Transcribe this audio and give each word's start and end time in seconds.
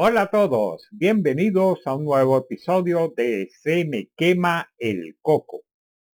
Hola 0.00 0.22
a 0.22 0.30
todos, 0.30 0.86
bienvenidos 0.92 1.80
a 1.84 1.96
un 1.96 2.04
nuevo 2.04 2.38
episodio 2.38 3.12
de 3.16 3.48
Se 3.50 3.84
me 3.84 4.10
quema 4.16 4.70
el 4.78 5.18
coco. 5.20 5.62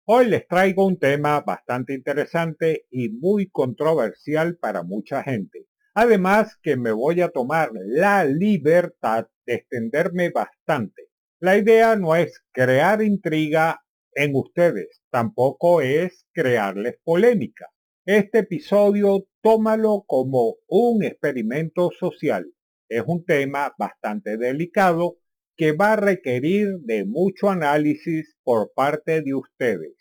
Hoy 0.06 0.28
les 0.28 0.48
traigo 0.48 0.88
un 0.88 0.98
tema 0.98 1.42
bastante 1.42 1.94
interesante 1.94 2.86
y 2.90 3.10
muy 3.10 3.50
controversial 3.50 4.56
para 4.56 4.84
mucha 4.84 5.22
gente. 5.22 5.68
Además 5.96 6.58
que 6.64 6.78
me 6.78 6.94
voy 6.94 7.20
a 7.20 7.28
tomar 7.28 7.72
la 7.74 8.24
libertad 8.24 9.28
de 9.46 9.56
extenderme 9.56 10.30
bastante. 10.30 11.10
La 11.42 11.58
idea 11.58 11.98
no 11.98 12.16
es 12.16 12.42
crear 12.54 13.02
intriga 13.02 13.84
en 14.14 14.34
ustedes, 14.34 15.02
tampoco 15.10 15.82
es 15.82 16.26
crearles 16.32 17.00
polémica. 17.04 17.68
Este 18.06 18.40
episodio 18.40 19.26
tómalo 19.42 20.06
como 20.08 20.56
un 20.70 21.04
experimento 21.04 21.90
social 22.00 22.50
es 22.98 23.04
un 23.08 23.26
tema 23.26 23.74
bastante 23.78 24.38
delicado 24.38 25.18
que 25.56 25.72
va 25.72 25.94
a 25.94 25.96
requerir 25.96 26.78
de 26.82 27.06
mucho 27.06 27.50
análisis 27.50 28.36
por 28.44 28.72
parte 28.76 29.22
de 29.24 29.34
ustedes. 29.34 29.96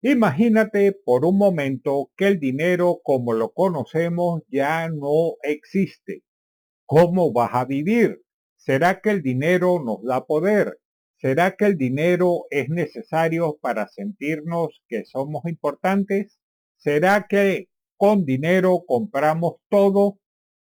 Imagínate 0.00 0.92
por 0.92 1.24
un 1.24 1.38
momento 1.38 2.10
que 2.16 2.28
el 2.28 2.38
dinero 2.38 3.00
como 3.02 3.32
lo 3.32 3.52
conocemos 3.52 4.42
ya 4.48 4.88
no 4.88 5.36
existe. 5.42 6.22
¿Cómo 6.86 7.32
vas 7.32 7.50
a 7.52 7.64
vivir? 7.64 8.22
¿Será 8.56 9.00
que 9.00 9.10
el 9.10 9.22
dinero 9.22 9.82
nos 9.84 10.04
da 10.04 10.24
poder? 10.24 10.78
¿Será 11.16 11.56
que 11.56 11.66
el 11.66 11.76
dinero 11.76 12.46
es 12.50 12.68
necesario 12.68 13.58
para 13.60 13.88
sentirnos 13.88 14.82
que 14.88 15.04
somos 15.04 15.44
importantes? 15.46 16.38
¿Será 16.76 17.26
que 17.28 17.68
con 17.96 18.24
dinero 18.24 18.84
compramos 18.86 19.54
todo 19.68 20.18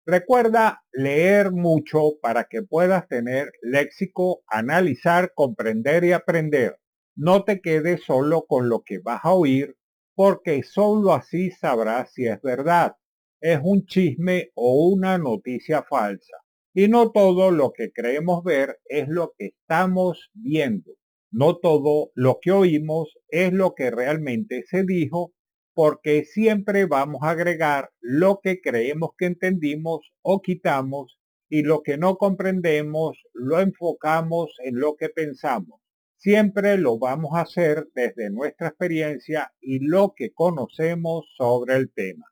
Recuerda 0.05 0.83
leer 0.91 1.53
mucho 1.53 2.19
para 2.21 2.43
que 2.49 2.61
puedas 2.61 3.07
tener 3.07 3.53
léxico, 3.61 4.43
analizar, 4.47 5.31
comprender 5.33 6.03
y 6.03 6.11
aprender. 6.11 6.77
No 7.15 7.45
te 7.45 7.61
quedes 7.61 8.03
solo 8.03 8.45
con 8.45 8.67
lo 8.67 8.81
que 8.83 8.99
vas 8.99 9.21
a 9.23 9.33
oír, 9.33 9.77
porque 10.13 10.61
solo 10.63 11.13
así 11.13 11.51
sabrás 11.51 12.11
si 12.11 12.27
es 12.27 12.41
verdad, 12.41 12.97
es 13.39 13.59
un 13.63 13.85
chisme 13.85 14.51
o 14.55 14.89
una 14.89 15.17
noticia 15.17 15.83
falsa. 15.83 16.35
Y 16.73 16.89
no 16.89 17.11
todo 17.11 17.51
lo 17.51 17.71
que 17.71 17.93
creemos 17.93 18.43
ver 18.43 18.79
es 18.85 19.07
lo 19.07 19.33
que 19.37 19.47
estamos 19.47 20.31
viendo. 20.33 20.91
No 21.31 21.57
todo 21.57 22.11
lo 22.13 22.39
que 22.41 22.51
oímos 22.51 23.17
es 23.29 23.53
lo 23.53 23.73
que 23.73 23.89
realmente 23.89 24.63
se 24.67 24.83
dijo 24.83 25.33
porque 25.73 26.25
siempre 26.25 26.85
vamos 26.85 27.23
a 27.23 27.31
agregar 27.31 27.91
lo 27.99 28.39
que 28.41 28.61
creemos 28.61 29.11
que 29.17 29.25
entendimos 29.25 30.13
o 30.21 30.41
quitamos 30.41 31.19
y 31.49 31.63
lo 31.63 31.83
que 31.83 31.97
no 31.97 32.17
comprendemos 32.17 33.17
lo 33.33 33.59
enfocamos 33.59 34.55
en 34.63 34.79
lo 34.79 34.95
que 34.95 35.09
pensamos. 35.09 35.81
Siempre 36.17 36.77
lo 36.77 36.97
vamos 36.97 37.31
a 37.33 37.41
hacer 37.41 37.89
desde 37.93 38.29
nuestra 38.29 38.69
experiencia 38.69 39.51
y 39.59 39.79
lo 39.79 40.13
que 40.15 40.31
conocemos 40.31 41.25
sobre 41.35 41.75
el 41.75 41.91
tema. 41.91 42.25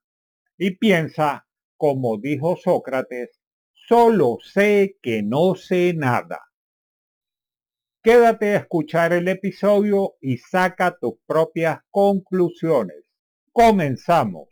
Y 0.58 0.78
piensa, 0.78 1.46
como 1.78 2.18
dijo 2.18 2.56
Sócrates, 2.56 3.42
solo 3.74 4.38
sé 4.42 4.98
que 5.02 5.24
no 5.24 5.56
sé 5.56 5.94
nada. 5.94 6.40
Quédate 8.04 8.54
a 8.54 8.58
escuchar 8.58 9.14
el 9.14 9.28
episodio 9.28 10.16
y 10.22 10.38
saca 10.38 10.98
tus 10.98 11.16
propias 11.28 11.82
conclusiones. 11.92 13.01
Comenzamos. 13.54 14.48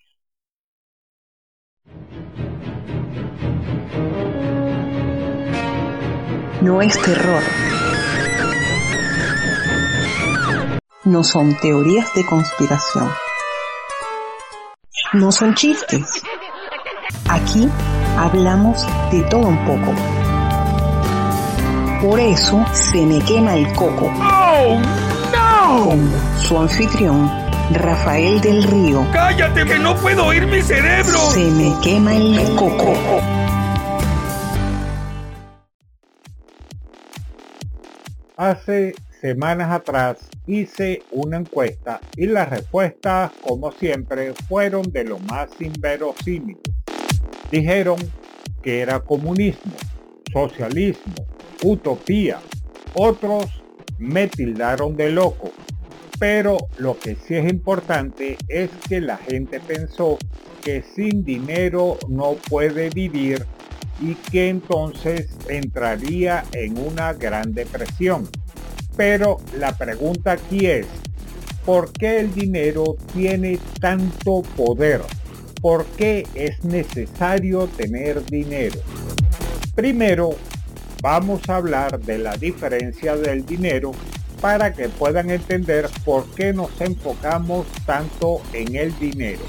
No 6.62 6.82
es 6.82 7.02
terror. 7.02 7.42
No 11.06 11.24
son 11.24 11.58
teorías 11.60 12.14
de 12.14 12.26
conspiración. 12.26 13.10
No 15.14 15.32
son 15.32 15.56
chistes. 15.56 16.22
Aquí 17.30 17.70
hablamos 18.18 18.86
de 19.12 19.22
todo 19.24 19.48
un 19.48 19.66
poco. 19.66 19.94
Por 22.02 22.20
eso 22.20 22.66
se 22.74 23.06
me 23.06 23.24
quema 23.24 23.56
el 23.56 23.74
coco. 23.74 24.12
¡Oh, 24.22 24.82
no! 25.32 25.86
Con 25.86 26.12
su 26.42 26.58
anfitrión 26.58 27.49
Rafael 27.74 28.42
del 28.42 28.64
Río. 28.64 29.06
¡Cállate 29.14 29.64
que 29.64 29.78
no 29.78 29.96
puedo 29.96 30.26
oír 30.26 30.48
mi 30.48 30.60
cerebro! 30.62 31.20
Se 31.32 31.46
me 31.52 31.72
quema 31.84 32.16
el 32.16 32.56
coco. 32.56 32.94
Hace 38.36 38.96
semanas 39.22 39.72
atrás 39.72 40.18
hice 40.48 41.04
una 41.12 41.38
encuesta 41.38 42.00
y 42.16 42.26
las 42.26 42.50
respuestas, 42.50 43.32
como 43.46 43.72
siempre, 43.72 44.34
fueron 44.48 44.92
de 44.92 45.04
lo 45.04 45.20
más 45.20 45.50
inverosímiles. 45.60 46.64
Dijeron 47.52 47.98
que 48.64 48.80
era 48.80 49.00
comunismo, 49.00 49.74
socialismo, 50.34 51.14
utopía. 51.64 52.40
Otros 52.96 53.46
me 54.00 54.28
tildaron 54.28 54.96
de 54.98 55.12
loco 55.12 55.52
pero 56.20 56.58
lo 56.78 57.00
que 57.00 57.16
sí 57.16 57.36
es 57.36 57.50
importante 57.50 58.38
es 58.50 58.70
que 58.88 59.00
la 59.00 59.18
gente 59.18 59.62
pensó 59.62 60.18
que 60.62 60.84
sin 60.96 61.24
dinero 61.24 61.98
no 62.10 62.34
puede 62.50 62.90
vivir 62.90 63.46
y 64.02 64.16
que 64.16 64.50
entonces 64.50 65.30
entraría 65.48 66.44
en 66.52 66.78
una 66.78 67.14
gran 67.14 67.54
depresión. 67.54 68.28
Pero 68.98 69.38
la 69.58 69.78
pregunta 69.78 70.34
aquí 70.34 70.66
es, 70.66 70.88
¿por 71.66 71.94
qué 71.94 72.20
el 72.20 72.34
dinero 72.34 72.98
tiene 73.14 73.58
tanto 73.80 74.42
poder? 74.58 75.02
¿Por 75.62 75.86
qué 75.86 76.28
es 76.36 76.64
necesario 76.66 77.68
tener 77.68 78.26
dinero? 78.26 78.80
Primero, 79.74 80.32
vamos 81.02 81.48
a 81.48 81.56
hablar 81.56 82.00
de 82.00 82.18
la 82.18 82.36
diferencia 82.36 83.16
del 83.16 83.46
dinero 83.46 83.92
para 84.42 84.74
que 84.74 84.90
puedan 84.90 85.30
entender 85.30 85.90
por 86.06 86.26
qué 86.32 86.54
nos 86.54 86.70
enfocamos 86.80 87.68
tanto 87.86 88.42
en 88.54 88.76
el 88.76 88.98
dinero. 89.00 89.42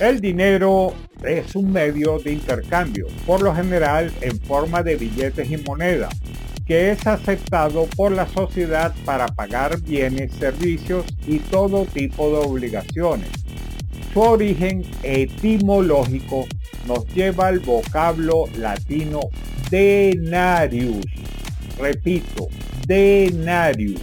El 0.00 0.20
dinero 0.20 0.92
es 1.24 1.54
un 1.54 1.72
medio 1.72 2.18
de 2.18 2.32
intercambio, 2.32 3.06
por 3.26 3.42
lo 3.42 3.54
general 3.54 4.12
en 4.20 4.38
forma 4.40 4.82
de 4.82 4.96
billetes 4.96 5.50
y 5.50 5.56
moneda, 5.58 6.08
que 6.66 6.90
es 6.90 7.06
aceptado 7.06 7.86
por 7.96 8.12
la 8.12 8.26
sociedad 8.26 8.94
para 9.04 9.26
pagar 9.26 9.80
bienes, 9.80 10.32
servicios 10.32 11.04
y 11.26 11.38
todo 11.38 11.84
tipo 11.86 12.28
de 12.30 12.46
obligaciones. 12.46 13.28
Su 14.12 14.20
origen 14.20 14.84
etimológico 15.02 16.46
nos 16.86 17.06
lleva 17.14 17.48
al 17.48 17.60
vocablo 17.60 18.44
latino 18.56 19.20
denarius, 19.70 21.04
repito, 21.78 22.48
denarius, 22.86 24.00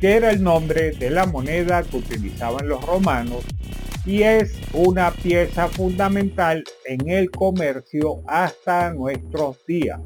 que 0.00 0.12
era 0.12 0.30
el 0.30 0.42
nombre 0.42 0.92
de 0.92 1.10
la 1.10 1.26
moneda 1.26 1.82
que 1.82 1.96
utilizaban 1.96 2.68
los 2.68 2.84
romanos 2.84 3.44
y 4.06 4.22
es 4.22 4.54
una 4.72 5.10
pieza 5.10 5.68
fundamental 5.68 6.64
en 6.86 7.10
el 7.10 7.30
comercio 7.30 8.22
hasta 8.26 8.92
nuestros 8.94 9.58
días. 9.66 10.00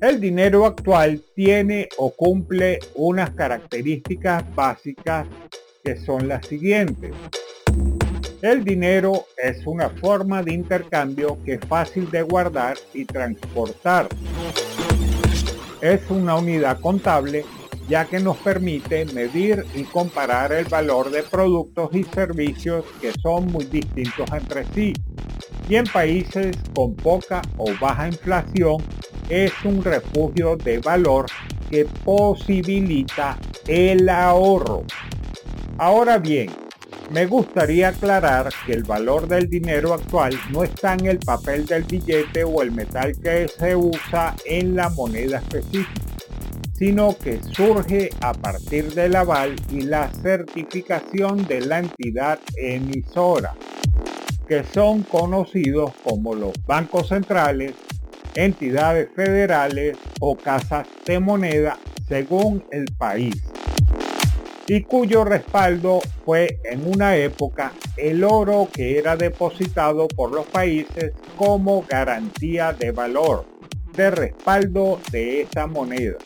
El 0.00 0.18
dinero 0.18 0.64
actual 0.64 1.22
tiene 1.36 1.88
o 1.98 2.10
cumple 2.10 2.80
unas 2.94 3.30
características 3.30 4.42
básicas 4.54 5.28
que 5.84 5.96
son 5.96 6.26
las 6.26 6.46
siguientes. 6.46 7.12
El 8.42 8.64
dinero 8.64 9.26
es 9.36 9.66
una 9.66 9.90
forma 9.90 10.42
de 10.42 10.54
intercambio 10.54 11.38
que 11.44 11.54
es 11.54 11.60
fácil 11.68 12.10
de 12.10 12.22
guardar 12.22 12.76
y 12.94 13.04
transportar 13.04 14.08
es 15.80 16.00
una 16.10 16.36
unidad 16.36 16.80
contable 16.80 17.44
ya 17.88 18.04
que 18.04 18.20
nos 18.20 18.36
permite 18.36 19.04
medir 19.06 19.64
y 19.74 19.82
comparar 19.82 20.52
el 20.52 20.66
valor 20.66 21.10
de 21.10 21.24
productos 21.24 21.90
y 21.92 22.04
servicios 22.04 22.84
que 23.00 23.12
son 23.20 23.46
muy 23.46 23.64
distintos 23.64 24.30
entre 24.32 24.64
sí. 24.74 24.92
Y 25.68 25.74
en 25.74 25.84
países 25.86 26.56
con 26.72 26.94
poca 26.94 27.42
o 27.56 27.66
baja 27.80 28.06
inflación 28.06 28.76
es 29.28 29.52
un 29.64 29.82
refugio 29.82 30.56
de 30.56 30.78
valor 30.78 31.26
que 31.68 31.84
posibilita 32.04 33.36
el 33.66 34.08
ahorro. 34.08 34.84
Ahora 35.76 36.18
bien, 36.18 36.48
me 37.10 37.26
gustaría 37.26 37.88
aclarar 37.88 38.50
que 38.64 38.72
el 38.72 38.84
valor 38.84 39.26
del 39.26 39.50
dinero 39.50 39.94
actual 39.94 40.32
no 40.50 40.62
está 40.62 40.94
en 40.94 41.06
el 41.06 41.18
papel 41.18 41.66
del 41.66 41.82
billete 41.82 42.44
o 42.44 42.62
el 42.62 42.70
metal 42.70 43.16
que 43.20 43.48
se 43.48 43.74
usa 43.74 44.36
en 44.44 44.76
la 44.76 44.90
moneda 44.90 45.38
específica, 45.38 46.02
sino 46.72 47.16
que 47.18 47.40
surge 47.42 48.10
a 48.20 48.32
partir 48.32 48.94
del 48.94 49.16
aval 49.16 49.56
y 49.70 49.82
la 49.82 50.08
certificación 50.22 51.46
de 51.46 51.60
la 51.62 51.80
entidad 51.80 52.38
emisora. 52.56 53.54
que 54.48 54.64
son 54.64 55.04
conocidos 55.04 55.92
como 56.02 56.34
los 56.34 56.52
bancos 56.66 57.10
centrales, 57.10 57.72
entidades 58.34 59.08
federales 59.14 59.96
o 60.18 60.36
casas 60.36 60.88
de 61.06 61.20
moneda 61.20 61.78
según 62.08 62.64
el 62.72 62.86
país 62.98 63.49
y 64.72 64.82
cuyo 64.82 65.24
respaldo 65.24 65.98
fue 66.24 66.60
en 66.62 66.86
una 66.86 67.16
época 67.16 67.72
el 67.96 68.22
oro 68.22 68.68
que 68.72 68.98
era 68.98 69.16
depositado 69.16 70.06
por 70.06 70.30
los 70.30 70.46
países 70.46 71.12
como 71.36 71.84
garantía 71.88 72.72
de 72.72 72.92
valor, 72.92 73.46
de 73.96 74.12
respaldo 74.12 75.00
de 75.10 75.40
esa 75.40 75.66
moneda. 75.66 76.18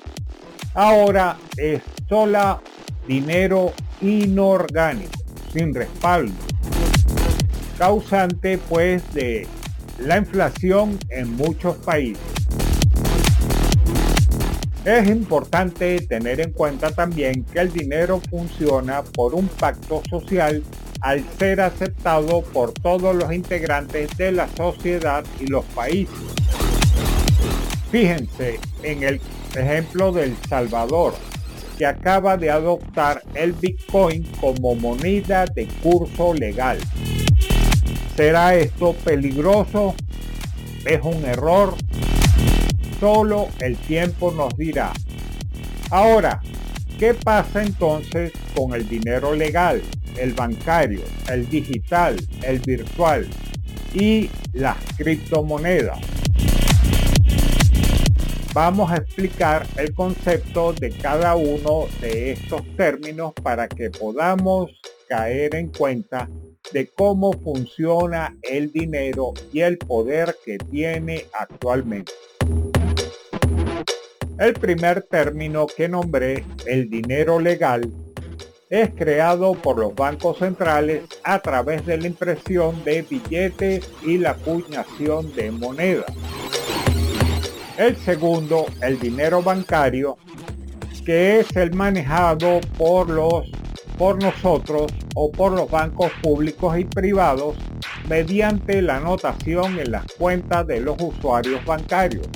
Ahora 0.74 1.38
es 1.56 1.80
sola 2.06 2.60
dinero 3.08 3.72
inorgánico, 4.02 5.24
sin 5.50 5.74
respaldo, 5.74 6.34
causante 7.78 8.58
pues 8.58 9.02
de 9.14 9.48
la 10.00 10.18
inflación 10.18 10.98
en 11.08 11.34
muchos 11.34 11.78
países. 11.78 12.33
Es 14.84 15.08
importante 15.08 15.98
tener 16.00 16.40
en 16.40 16.52
cuenta 16.52 16.90
también 16.90 17.42
que 17.44 17.58
el 17.60 17.72
dinero 17.72 18.20
funciona 18.28 19.02
por 19.02 19.34
un 19.34 19.48
pacto 19.48 20.02
social 20.10 20.62
al 21.00 21.24
ser 21.38 21.62
aceptado 21.62 22.42
por 22.42 22.72
todos 22.72 23.16
los 23.16 23.32
integrantes 23.32 24.14
de 24.18 24.32
la 24.32 24.46
sociedad 24.54 25.24
y 25.40 25.46
los 25.46 25.64
países. 25.66 26.14
Fíjense 27.90 28.60
en 28.82 29.02
el 29.04 29.20
ejemplo 29.56 30.12
del 30.12 30.36
Salvador, 30.50 31.14
que 31.78 31.86
acaba 31.86 32.36
de 32.36 32.50
adoptar 32.50 33.22
el 33.32 33.52
Bitcoin 33.52 34.24
como 34.38 34.74
moneda 34.74 35.46
de 35.46 35.66
curso 35.82 36.34
legal. 36.34 36.78
¿Será 38.16 38.54
esto 38.54 38.94
peligroso? 39.02 39.94
¿Es 40.84 41.00
un 41.02 41.24
error? 41.24 41.74
Solo 43.00 43.48
el 43.60 43.76
tiempo 43.76 44.32
nos 44.32 44.56
dirá. 44.56 44.92
Ahora, 45.90 46.40
¿qué 46.98 47.14
pasa 47.14 47.62
entonces 47.62 48.32
con 48.54 48.74
el 48.74 48.88
dinero 48.88 49.34
legal, 49.34 49.82
el 50.16 50.32
bancario, 50.32 51.02
el 51.30 51.48
digital, 51.48 52.16
el 52.42 52.60
virtual 52.60 53.28
y 53.92 54.30
las 54.52 54.76
criptomonedas? 54.96 55.98
Vamos 58.54 58.90
a 58.92 58.98
explicar 58.98 59.66
el 59.76 59.92
concepto 59.94 60.72
de 60.72 60.90
cada 60.90 61.34
uno 61.34 61.86
de 62.00 62.32
estos 62.32 62.62
términos 62.76 63.32
para 63.42 63.66
que 63.68 63.90
podamos 63.90 64.70
caer 65.08 65.56
en 65.56 65.68
cuenta 65.68 66.28
de 66.72 66.86
cómo 66.86 67.32
funciona 67.32 68.36
el 68.42 68.70
dinero 68.72 69.34
y 69.52 69.60
el 69.60 69.78
poder 69.78 70.36
que 70.44 70.58
tiene 70.58 71.26
actualmente. 71.32 72.12
El 74.38 74.54
primer 74.54 75.02
término 75.02 75.66
que 75.66 75.88
nombré, 75.88 76.44
el 76.66 76.90
dinero 76.90 77.38
legal, 77.38 77.88
es 78.68 78.90
creado 78.90 79.54
por 79.54 79.78
los 79.78 79.94
bancos 79.94 80.38
centrales 80.38 81.02
a 81.22 81.38
través 81.38 81.86
de 81.86 81.96
la 81.96 82.08
impresión 82.08 82.82
de 82.82 83.02
billetes 83.02 83.88
y 84.02 84.18
la 84.18 84.30
acuñación 84.30 85.32
de 85.34 85.52
moneda. 85.52 86.04
El 87.78 87.96
segundo, 87.96 88.66
el 88.82 88.98
dinero 88.98 89.40
bancario, 89.40 90.18
que 91.06 91.38
es 91.38 91.54
el 91.54 91.72
manejado 91.72 92.60
por 92.76 93.08
los 93.08 93.50
por 93.96 94.20
nosotros 94.20 94.92
o 95.14 95.30
por 95.30 95.52
los 95.52 95.70
bancos 95.70 96.10
públicos 96.20 96.76
y 96.76 96.84
privados 96.84 97.54
mediante 98.08 98.82
la 98.82 98.96
anotación 98.96 99.78
en 99.78 99.92
las 99.92 100.04
cuentas 100.18 100.66
de 100.66 100.80
los 100.80 101.00
usuarios 101.00 101.64
bancarios 101.64 102.28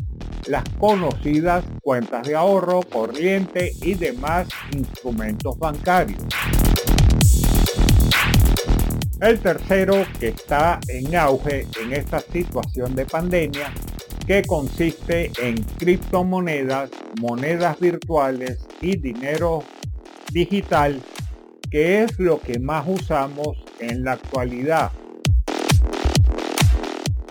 las 0.47 0.65
conocidas 0.79 1.65
cuentas 1.83 2.27
de 2.27 2.35
ahorro, 2.35 2.83
corriente 2.83 3.73
y 3.83 3.95
demás 3.95 4.49
instrumentos 4.73 5.59
bancarios. 5.59 6.23
El 9.21 9.41
tercero 9.41 10.07
que 10.21 10.29
está 10.29 10.79
en 10.87 11.17
auge 11.17 11.67
en 11.83 11.93
esta 11.93 12.21
situación 12.21 12.95
de 12.95 13.05
pandemia, 13.05 13.73
que 14.27 14.43
consiste 14.43 15.33
en 15.43 15.57
criptomonedas, 15.79 16.91
monedas 17.21 17.81
virtuales 17.81 18.59
y 18.81 18.97
dinero 18.97 19.65
digital, 20.33 21.03
que 21.71 22.05
es 22.05 22.19
lo 22.21 22.41
que 22.41 22.61
más 22.61 22.85
usamos 22.87 23.57
en 23.81 24.05
la 24.05 24.13
actualidad. 24.13 24.93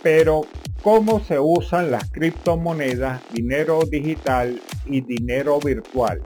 Pero 0.03 0.41
cómo 0.87 1.19
se 1.19 1.37
usan 1.37 1.91
las 1.91 2.09
criptomonedas, 2.11 3.21
dinero 3.33 3.81
digital 3.91 4.61
y 4.85 5.01
dinero 5.01 5.59
virtual. 5.59 6.21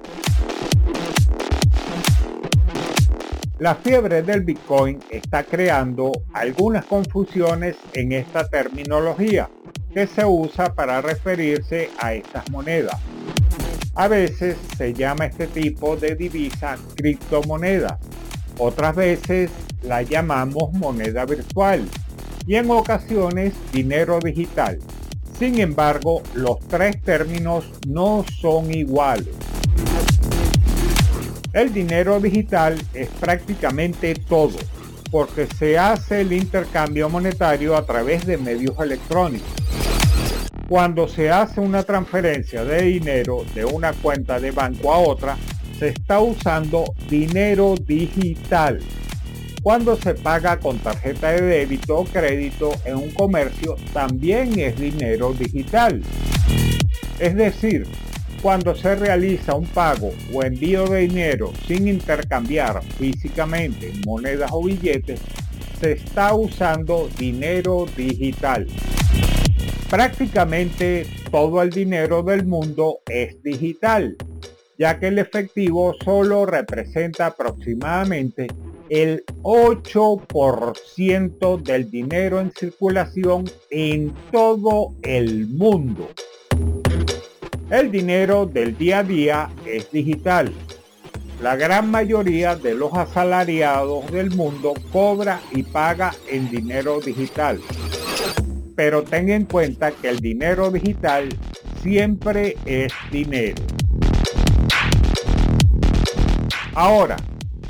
La 3.58 3.74
fiebre 3.74 4.22
del 4.22 4.42
Bitcoin 4.42 5.00
está 5.10 5.46
creando 5.46 6.12
algunas 6.34 6.86
confusiones 6.86 7.76
en 7.94 8.12
esta 8.12 8.48
terminología 8.50 9.50
que 9.96 10.06
se 10.06 10.24
usa 10.26 10.76
para 10.76 11.02
referirse 11.02 11.90
a 11.98 12.14
estas 12.14 12.48
monedas. 12.52 13.02
A 13.96 14.08
veces 14.08 14.58
se 14.78 14.94
llama 14.94 15.26
este 15.26 15.48
tipo 15.48 15.96
de 15.96 16.16
divisa 16.16 16.78
criptomoneda, 16.94 17.98
otras 18.60 18.96
veces 18.96 19.50
la 19.82 20.04
llamamos 20.04 20.72
moneda 20.74 21.26
virtual 21.26 21.84
y 22.46 22.56
en 22.56 22.70
ocasiones 22.72 23.54
dinero 23.72 24.20
digital. 24.24 24.80
Sin 25.38 25.60
embargo, 25.60 26.22
los 26.36 26.60
tres 26.68 27.02
términos 27.02 27.66
no 27.88 28.24
son 28.40 28.74
iguales. 28.74 29.30
El 31.54 31.74
dinero 31.74 32.20
digital 32.20 32.82
es 32.94 33.10
prácticamente 33.10 34.14
todo, 34.14 34.58
porque 35.10 35.48
se 35.48 35.78
hace 35.78 36.22
el 36.22 36.32
intercambio 36.32 37.10
monetario 37.10 37.76
a 37.76 37.86
través 37.86 38.26
de 38.26 38.38
medios 38.38 38.80
electrónicos. 38.80 39.50
Cuando 40.70 41.08
se 41.08 41.30
hace 41.30 41.60
una 41.60 41.84
transferencia 41.84 42.64
de 42.64 42.84
dinero 42.84 43.44
de 43.54 43.66
una 43.66 43.92
cuenta 43.92 44.40
de 44.40 44.52
banco 44.52 44.94
a 44.94 45.00
otra, 45.00 45.38
se 45.78 45.90
está 45.90 46.20
usando 46.20 46.86
dinero 47.10 47.76
digital 47.76 48.80
cuando 49.62 49.96
se 49.96 50.16
paga 50.16 50.60
con 50.60 50.80
tarjeta 50.80 51.32
de 51.32 51.42
débito 51.42 52.00
o 52.00 52.06
crédito 52.06 52.72
en 52.84 52.96
un 52.96 53.12
comercio 53.12 53.76
también 53.94 54.60
es 54.60 54.80
dinero 54.80 55.34
digital. 55.34 56.02
Es 57.20 57.36
decir, 57.36 57.86
cuando 58.42 58.76
se 58.76 58.96
realiza 58.96 59.54
un 59.54 59.68
pago 59.68 60.12
o 60.34 60.44
envío 60.44 60.88
de 60.88 61.02
dinero 61.02 61.54
sin 61.68 61.88
intercambiar 61.88 62.82
físicamente 62.98 63.94
monedas 64.06 64.50
o 64.52 64.64
billetes, 64.64 65.22
se 65.80 65.92
está 65.92 66.34
usando 66.34 67.08
dinero 67.20 67.86
digital. 67.96 68.68
Prácticamente 69.92 71.06
todo 71.30 71.62
el 71.62 71.70
dinero 71.70 72.24
del 72.24 72.48
mundo 72.48 73.00
es 73.08 73.42
digital, 73.44 74.16
ya 74.80 75.00
que 75.00 75.10
el 75.10 75.20
efectivo 75.20 75.94
solo 76.04 76.48
representa 76.48 77.28
aproximadamente 77.28 78.48
el 78.92 79.24
8% 79.44 81.64
del 81.64 81.90
dinero 81.90 82.40
en 82.42 82.52
circulación 82.52 83.50
en 83.70 84.14
todo 84.34 84.94
el 85.02 85.48
mundo. 85.48 86.10
El 87.70 87.90
dinero 87.90 88.46
del 88.46 88.78
día 88.78 89.00
a 89.00 89.04
día 89.04 89.50
es 89.66 89.90
digital. 89.92 90.52
La 91.42 91.56
gran 91.56 91.90
mayoría 91.90 92.58
de 92.58 92.76
los 92.76 92.94
asalariados 92.94 94.12
del 94.12 94.32
mundo 94.32 94.74
cobra 94.92 95.40
y 95.54 95.64
paga 95.64 96.14
en 96.30 96.52
dinero 96.52 97.00
digital. 97.00 97.62
Pero 98.76 99.04
ten 99.04 99.30
en 99.30 99.46
cuenta 99.46 99.92
que 99.92 100.10
el 100.10 100.20
dinero 100.20 100.70
digital 100.70 101.30
siempre 101.82 102.58
es 102.66 102.92
dinero. 103.10 103.64
Ahora, 106.74 107.16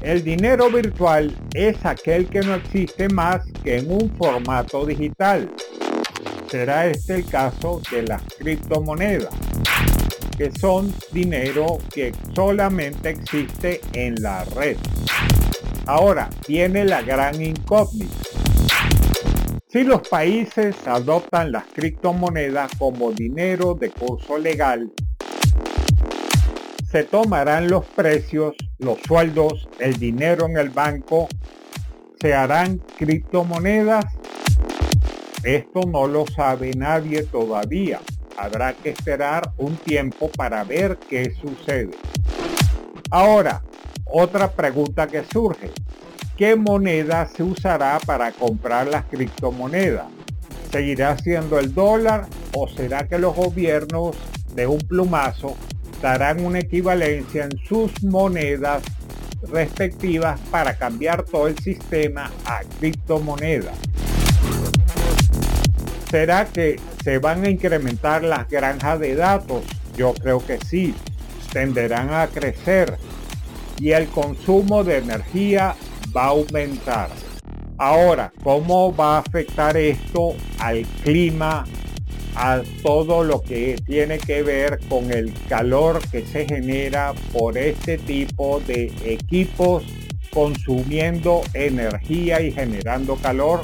el 0.02 0.24
dinero 0.24 0.70
virtual 0.72 1.36
es 1.54 1.86
aquel 1.86 2.28
que 2.28 2.42
no 2.42 2.56
existe 2.56 3.08
más 3.10 3.42
que 3.64 3.78
en 3.78 3.92
un 3.92 4.10
formato 4.18 4.86
digital. 4.86 5.50
Será 6.50 6.88
este 6.88 7.16
el 7.16 7.26
caso 7.26 7.82
de 7.92 8.04
las 8.04 8.22
criptomonedas, 8.38 9.34
que 10.38 10.52
son 10.52 10.94
dinero 11.12 11.78
que 11.94 12.14
solamente 12.36 13.10
existe 13.10 13.82
en 13.94 14.16
la 14.22 14.44
red. 14.46 14.78
Ahora 15.86 16.30
viene 16.48 16.84
la 16.86 17.02
gran 17.02 17.42
incógnita. 17.42 18.16
Si 19.68 19.84
los 19.84 20.08
países 20.10 20.76
adoptan 20.86 21.52
las 21.52 21.64
criptomonedas 21.74 22.72
como 22.78 23.12
dinero 23.14 23.74
de 23.76 23.90
curso 23.90 24.38
legal, 24.38 24.92
se 26.92 27.06
tomarán 27.06 27.70
los 27.70 27.86
precios, 27.86 28.54
los 28.82 29.00
sueldos, 29.08 29.70
el 29.80 29.98
dinero 29.98 30.48
en 30.48 30.58
el 30.58 30.70
banco, 30.70 31.28
se 32.20 32.34
harán 32.34 32.80
criptomonedas. 32.98 34.06
Esto 35.44 35.82
no 35.88 36.08
lo 36.08 36.26
sabe 36.28 36.72
nadie 36.76 37.24
todavía. 37.24 38.02
Habrá 38.38 38.74
que 38.74 38.90
esperar 38.90 39.52
un 39.58 39.76
tiempo 39.78 40.30
para 40.30 40.64
ver 40.64 40.98
qué 41.10 41.32
sucede. 41.32 41.92
Ahora, 43.12 43.64
otra 44.06 44.52
pregunta 44.52 45.08
que 45.08 45.24
surge. 45.24 45.70
¿Qué 46.36 46.56
moneda 46.56 47.28
se 47.28 47.44
usará 47.44 48.00
para 48.06 48.32
comprar 48.32 48.88
las 48.88 49.06
criptomonedas? 49.06 50.08
¿Seguirá 50.72 51.18
siendo 51.20 51.60
el 51.60 51.74
dólar 51.74 52.26
o 52.54 52.68
será 52.68 53.08
que 53.08 53.20
los 53.20 53.36
gobiernos 53.36 54.16
de 54.56 54.66
un 54.66 54.80
plumazo 54.80 55.56
darán 56.02 56.44
una 56.44 56.60
equivalencia 56.60 57.46
en 57.46 57.58
sus 57.68 58.04
monedas 58.04 58.84
respectivas 59.52 60.40
para 60.52 60.76
cambiar 60.76 61.24
todo 61.24 61.48
el 61.48 61.58
sistema 61.60 62.32
a 62.46 62.62
criptomonedas? 62.80 63.76
¿Será 66.10 66.46
que 66.46 66.80
se 67.04 67.20
van 67.20 67.46
a 67.46 67.50
incrementar 67.50 68.24
las 68.24 68.50
granjas 68.50 69.00
de 69.00 69.16
datos? 69.16 69.64
Yo 69.96 70.14
creo 70.14 70.46
que 70.46 70.60
sí, 70.60 70.94
tenderán 71.52 72.14
a 72.14 72.28
crecer 72.28 72.98
y 73.78 73.92
el 73.92 74.08
consumo 74.08 74.84
de 74.84 74.98
energía 74.98 75.76
va 76.16 76.26
a 76.26 76.28
aumentar. 76.28 77.10
Ahora, 77.78 78.32
¿cómo 78.44 78.96
va 78.96 79.16
a 79.16 79.20
afectar 79.20 79.76
esto 79.76 80.36
al 80.60 80.84
clima, 81.04 81.66
a 82.36 82.62
todo 82.84 83.24
lo 83.24 83.42
que 83.42 83.76
tiene 83.86 84.18
que 84.18 84.44
ver 84.44 84.80
con 84.90 85.12
el 85.12 85.34
calor 85.48 86.02
que 86.10 86.26
se 86.26 86.46
genera 86.46 87.14
por 87.32 87.58
este 87.58 87.98
tipo 87.98 88.60
de 88.62 88.92
equipos 89.06 89.84
consumiendo 90.32 91.42
energía 91.54 92.42
y 92.42 92.52
generando 92.52 93.16
calor? 93.16 93.62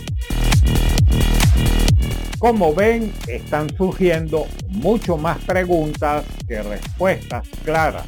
Como 2.39 2.73
ven, 2.73 3.11
están 3.27 3.75
surgiendo 3.75 4.45
mucho 4.67 5.17
más 5.17 5.39
preguntas 5.39 6.23
que 6.47 6.61
respuestas 6.61 7.47
claras 7.63 8.05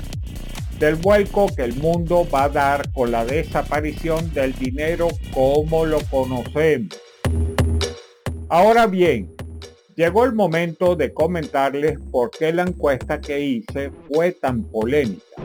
del 0.79 0.95
vuelco 0.95 1.47
que 1.53 1.63
el 1.63 1.75
mundo 1.75 2.25
va 2.33 2.45
a 2.45 2.49
dar 2.49 2.91
con 2.93 3.11
la 3.11 3.25
desaparición 3.25 4.33
del 4.33 4.53
dinero 4.53 5.09
como 5.33 5.85
lo 5.85 5.99
conocemos. 6.09 6.97
Ahora 8.47 8.87
bien, 8.87 9.35
llegó 9.99 10.23
el 10.23 10.31
momento 10.31 10.95
de 10.95 11.13
comentarles 11.13 11.99
por 12.09 12.31
qué 12.31 12.53
la 12.53 12.61
encuesta 12.61 13.19
que 13.19 13.41
hice 13.41 13.91
fue 14.07 14.31
tan 14.31 14.63
polémica. 14.63 15.43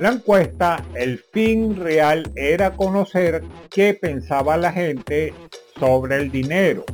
La 0.00 0.10
encuesta, 0.10 0.84
el 0.94 1.20
fin 1.20 1.76
real 1.76 2.28
era 2.34 2.72
conocer 2.72 3.44
qué 3.70 3.94
pensaba 3.94 4.56
la 4.56 4.72
gente 4.72 5.32
sobre 5.78 6.16
el 6.16 6.32
dinero 6.32 6.84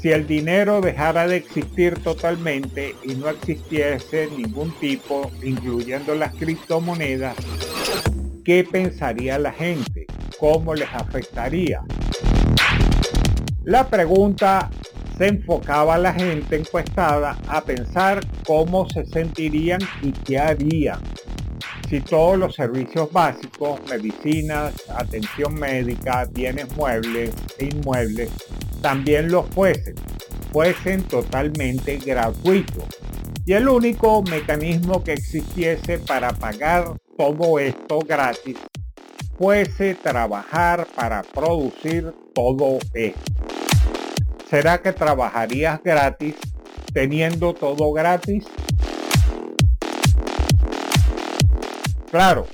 si 0.00 0.12
el 0.12 0.28
dinero 0.28 0.80
dejara 0.80 1.26
de 1.26 1.36
existir 1.36 1.98
totalmente 1.98 2.94
y 3.02 3.16
no 3.16 3.28
existiese 3.28 4.28
ningún 4.36 4.70
tipo, 4.78 5.28
incluyendo 5.42 6.14
las 6.14 6.32
criptomonedas, 6.36 7.34
¿qué 8.44 8.62
pensaría 8.62 9.40
la 9.40 9.50
gente? 9.50 10.06
¿Cómo 10.38 10.76
les 10.76 10.88
afectaría? 10.94 11.82
La 13.68 13.86
pregunta 13.86 14.70
se 15.18 15.26
enfocaba 15.26 15.96
a 15.96 15.98
la 15.98 16.14
gente 16.14 16.56
encuestada 16.56 17.36
a 17.48 17.60
pensar 17.60 18.20
cómo 18.46 18.88
se 18.88 19.04
sentirían 19.04 19.78
y 20.00 20.10
qué 20.10 20.38
harían 20.38 20.98
si 21.86 22.00
todos 22.00 22.38
los 22.38 22.54
servicios 22.54 23.12
básicos, 23.12 23.78
medicinas, 23.90 24.72
atención 24.88 25.54
médica, 25.54 26.26
bienes 26.32 26.74
muebles 26.78 27.34
e 27.58 27.66
inmuebles, 27.66 28.30
también 28.80 29.30
los 29.30 29.46
fuesen, 29.50 29.96
fuesen 30.50 31.02
totalmente 31.02 31.98
gratuitos. 31.98 32.84
Y 33.44 33.52
el 33.52 33.68
único 33.68 34.22
mecanismo 34.22 35.04
que 35.04 35.12
existiese 35.12 35.98
para 35.98 36.32
pagar 36.32 36.96
todo 37.18 37.58
esto 37.58 37.98
gratis 37.98 38.56
fuese 39.38 39.94
trabajar 39.94 40.86
para 40.96 41.22
producir 41.22 42.14
todo 42.34 42.78
esto. 42.94 43.47
¿Será 44.50 44.78
que 44.78 44.94
trabajarías 44.94 45.78
gratis 45.82 46.34
teniendo 46.94 47.52
todo 47.52 47.92
gratis? 47.92 48.46
Claro, 52.10 52.46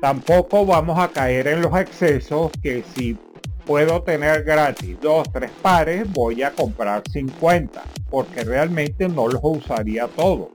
tampoco 0.00 0.64
vamos 0.64 1.00
a 1.00 1.08
caer 1.08 1.48
en 1.48 1.62
los 1.62 1.76
excesos 1.76 2.52
que 2.62 2.84
si 2.94 3.18
puedo 3.66 4.02
tener 4.02 4.44
gratis 4.44 4.96
dos, 5.00 5.28
tres 5.32 5.50
pares, 5.60 6.08
voy 6.12 6.44
a 6.44 6.52
comprar 6.52 7.02
50, 7.10 7.82
porque 8.08 8.44
realmente 8.44 9.08
no 9.08 9.26
los 9.26 9.40
usaría 9.42 10.06
todos. 10.06 10.50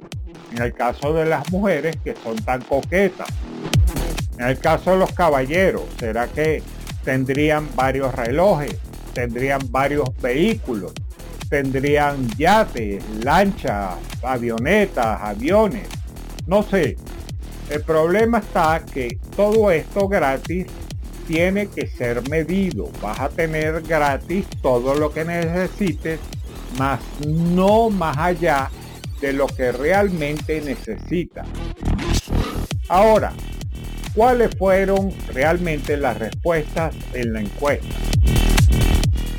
En 0.54 0.62
el 0.62 0.74
caso 0.74 1.14
de 1.14 1.26
las 1.26 1.52
mujeres 1.52 1.98
que 2.02 2.16
son 2.24 2.38
tan 2.38 2.62
coquetas. 2.62 3.28
En 4.40 4.48
el 4.48 4.58
caso 4.60 4.92
de 4.92 4.98
los 5.00 5.12
caballeros, 5.12 5.84
¿será 6.00 6.28
que 6.28 6.64
tendrían 7.04 7.68
varios 7.76 8.16
relojes? 8.16 8.85
¿Tendrían 9.16 9.62
varios 9.72 10.10
vehículos? 10.22 10.92
¿Tendrían 11.50 12.28
yates, 12.38 13.02
lanchas, 13.24 13.96
avionetas, 14.22 15.22
aviones? 15.22 15.88
No 16.48 16.64
sé, 16.64 16.98
el 17.70 17.82
problema 17.82 18.40
está 18.40 18.84
que 18.94 19.18
todo 19.38 19.72
esto 19.72 20.10
gratis 20.10 20.68
tiene 21.30 21.68
que 21.68 21.88
ser 21.88 22.30
medido. 22.30 22.90
Vas 23.02 23.22
a 23.22 23.30
tener 23.30 23.82
gratis 23.84 24.46
todo 24.62 24.96
lo 24.96 25.14
que 25.14 25.24
necesites, 25.24 26.20
más 26.78 27.00
no 27.26 27.90
más 27.90 28.18
allá 28.18 28.70
de 29.22 29.32
lo 29.32 29.48
que 29.48 29.72
realmente 29.72 30.60
necesitas. 30.60 31.48
Ahora, 32.90 33.32
¿cuáles 34.14 34.54
fueron 34.58 35.10
realmente 35.34 35.96
las 35.96 36.20
respuestas 36.20 36.94
en 37.14 37.32
la 37.32 37.40
encuesta? 37.40 38.05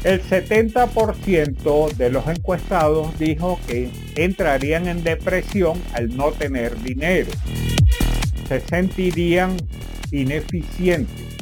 El 0.07 0.23
70% 0.23 1.97
de 1.97 2.11
los 2.11 2.29
encuestados 2.29 3.19
dijo 3.19 3.59
que 3.67 3.91
entrarían 4.15 4.87
en 4.87 5.03
depresión 5.03 5.83
al 5.95 6.17
no 6.17 6.31
tener 6.31 6.81
dinero 6.81 7.33
se 8.49 8.61
sentirían 8.61 9.57
ineficientes. 10.13 11.37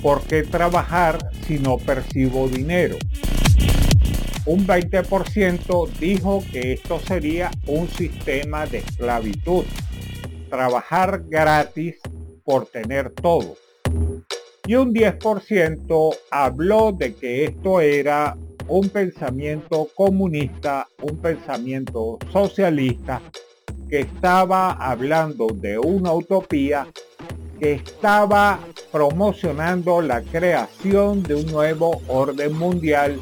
¿Por 0.00 0.22
qué 0.22 0.44
trabajar 0.44 1.18
si 1.46 1.58
no 1.58 1.78
percibo 1.78 2.48
dinero? 2.48 2.96
Un 4.44 4.64
20% 4.66 5.88
dijo 5.98 6.44
que 6.52 6.74
esto 6.74 7.00
sería 7.00 7.50
un 7.66 7.88
sistema 7.88 8.66
de 8.66 8.78
esclavitud. 8.78 9.64
Trabajar 10.48 11.24
gratis 11.28 11.96
por 12.44 12.66
tener 12.66 13.10
todo. 13.10 13.56
Y 14.66 14.74
un 14.74 14.92
10% 14.92 16.16
habló 16.30 16.92
de 16.92 17.14
que 17.14 17.44
esto 17.44 17.80
era 17.80 18.36
un 18.68 18.88
pensamiento 18.88 19.88
comunista, 19.94 20.88
un 21.02 21.18
pensamiento 21.18 22.18
socialista 22.32 23.22
que 23.88 24.00
estaba 24.00 24.72
hablando 24.72 25.46
de 25.54 25.78
una 25.78 26.12
utopía 26.12 26.88
que 27.60 27.74
estaba 27.74 28.58
promocionando 28.90 30.00
la 30.00 30.20
creación 30.22 31.22
de 31.22 31.36
un 31.36 31.46
nuevo 31.46 32.02
orden 32.08 32.52
mundial 32.52 33.20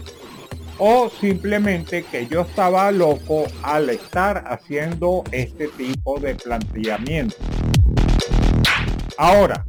o 0.79 1.09
simplemente 1.09 2.05
que 2.05 2.27
yo 2.27 2.41
estaba 2.41 2.91
loco 2.91 3.45
al 3.63 3.91
estar 3.91 4.45
haciendo 4.47 5.23
este 5.31 5.69
tipo 5.69 6.19
de 6.19 6.35
planteamiento. 6.35 7.37
Ahora, 9.17 9.65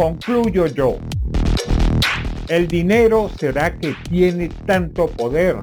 concluyo 0.00 0.66
yo. 0.66 0.96
El 2.48 2.68
dinero 2.68 3.30
será 3.38 3.78
que 3.78 3.94
tiene 4.08 4.48
tanto 4.64 5.08
poder 5.08 5.58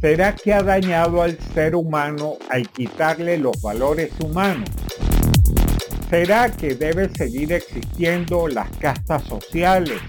¿Será 0.00 0.34
que 0.34 0.52
ha 0.52 0.60
dañado 0.60 1.22
al 1.22 1.38
ser 1.54 1.76
humano 1.76 2.34
al 2.50 2.68
quitarle 2.68 3.38
los 3.38 3.62
valores 3.62 4.10
humanos? 4.18 4.68
¿Será 6.10 6.50
que 6.50 6.74
debe 6.74 7.08
seguir 7.10 7.52
existiendo 7.52 8.48
las 8.48 8.70
castas 8.78 9.22
sociales? 9.22 10.00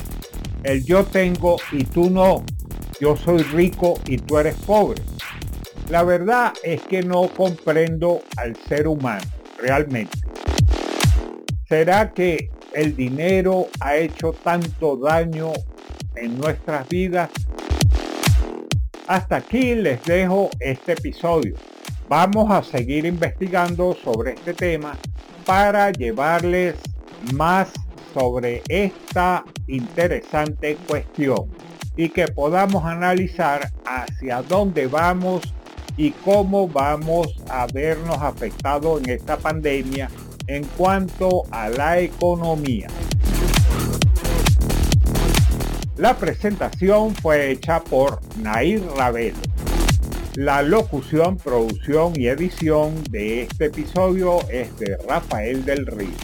El 0.63 0.83
yo 0.83 1.05
tengo 1.05 1.57
y 1.71 1.83
tú 1.83 2.09
no. 2.09 2.43
Yo 2.99 3.15
soy 3.15 3.43
rico 3.43 3.99
y 4.07 4.17
tú 4.17 4.39
eres 4.39 4.55
pobre. 4.55 5.03
La 5.87 6.01
verdad 6.01 6.53
es 6.63 6.81
que 6.81 7.03
no 7.03 7.27
comprendo 7.27 8.21
al 8.37 8.55
ser 8.67 8.87
humano, 8.87 9.25
realmente. 9.59 10.17
¿Será 11.67 12.11
que 12.11 12.49
el 12.73 12.95
dinero 12.95 13.67
ha 13.79 13.95
hecho 13.95 14.33
tanto 14.33 14.97
daño 14.97 15.51
en 16.15 16.37
nuestras 16.37 16.87
vidas 16.89 17.29
hasta 19.09 19.37
aquí 19.37 19.73
les 19.73 20.03
dejo 20.03 20.51
este 20.59 20.91
episodio. 20.91 21.55
Vamos 22.07 22.51
a 22.51 22.61
seguir 22.61 23.05
investigando 23.07 23.95
sobre 23.95 24.33
este 24.33 24.53
tema 24.53 24.95
para 25.47 25.91
llevarles 25.91 26.75
más 27.33 27.71
sobre 28.13 28.61
esta 28.69 29.43
interesante 29.67 30.77
cuestión. 30.87 31.49
y 31.97 32.07
que 32.09 32.27
podamos 32.27 32.85
analizar 32.85 33.71
hacia 33.83 34.41
dónde 34.43 34.87
vamos 34.87 35.41
y 35.97 36.11
cómo 36.11 36.67
vamos 36.67 37.35
a 37.49 37.67
vernos 37.73 38.17
afectados 38.21 39.01
en 39.01 39.09
esta 39.09 39.35
pandemia 39.35 40.09
en 40.49 40.63
cuanto 40.63 41.43
a 41.51 41.69
la 41.69 41.99
economía. 41.99 42.87
La 45.95 46.17
presentación 46.17 47.13
fue 47.15 47.51
hecha 47.51 47.83
por 47.83 48.19
Nair 48.37 48.81
Ravelo. 48.97 49.37
La 50.35 50.63
locución, 50.63 51.37
producción 51.37 52.13
y 52.15 52.27
edición 52.27 53.03
de 53.11 53.43
este 53.43 53.65
episodio 53.65 54.39
es 54.49 54.75
de 54.79 54.97
Rafael 55.07 55.63
del 55.65 55.85
Río. 55.85 56.17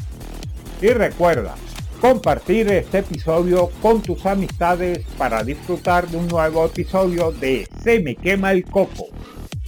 Y 0.82 0.88
recuerda, 0.88 1.56
compartir 2.02 2.68
este 2.70 3.00
episodio 3.00 3.70
con 3.82 4.02
tus 4.02 4.26
amistades 4.26 5.06
para 5.18 5.44
disfrutar 5.44 6.08
de 6.08 6.18
un 6.18 6.28
nuevo 6.28 6.66
episodio 6.66 7.32
de 7.32 7.68
Se 7.84 8.00
me 8.00 8.16
quema 8.16 8.54
el 8.54 8.64
coco. 8.64 9.08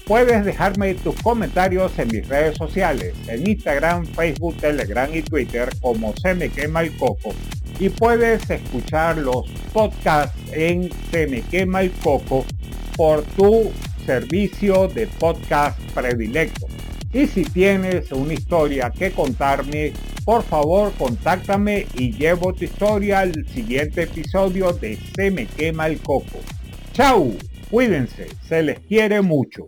Puedes 0.08 0.46
dejarme 0.46 0.94
tus 0.94 1.16
comentarios 1.22 2.00
en 2.00 2.08
mis 2.08 2.26
redes 2.30 2.56
sociales, 2.58 3.14
en 3.28 3.46
Instagram, 3.46 4.06
Facebook, 4.06 4.56
Telegram 4.56 5.14
y 5.14 5.22
Twitter 5.22 5.68
como 5.82 6.16
Se 6.16 6.34
me 6.34 6.48
quema 6.48 6.84
el 6.84 6.96
coco. 6.96 7.36
Y 7.78 7.90
puedes 7.90 8.50
escuchar 8.50 9.18
los 9.18 9.50
podcasts 9.74 10.34
en 10.54 10.90
Se 11.12 11.28
me 11.28 11.42
quema 11.42 11.82
el 11.82 11.92
coco 11.92 12.46
por 12.96 13.22
tu 13.22 13.70
servicio 14.06 14.88
de 14.88 15.08
podcast 15.08 15.78
predilecto. 15.92 16.68
Y 17.12 17.28
si 17.28 17.44
tienes 17.44 18.10
una 18.14 18.34
historia 18.34 18.90
que 18.98 19.12
contarme, 19.12 19.92
por 20.24 20.42
favor 20.44 20.94
contáctame 20.98 21.86
y 21.96 22.14
llevo 22.14 22.54
tu 22.54 22.64
historia 22.64 23.20
al 23.20 23.46
siguiente 23.50 24.04
episodio 24.04 24.72
de 24.72 24.98
Se 25.18 25.32
me 25.32 25.48
quema 25.48 25.88
el 25.88 26.00
coco. 26.00 26.40
Chau, 26.94 27.36
cuídense, 27.70 28.28
se 28.48 28.64
les 28.64 28.80
quiere 28.80 29.22
mucho. 29.22 29.68